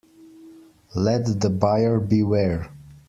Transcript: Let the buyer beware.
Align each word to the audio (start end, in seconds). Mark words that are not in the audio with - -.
Let 0.95 1.41
the 1.41 1.51
buyer 1.51 1.99
beware. 1.99 2.71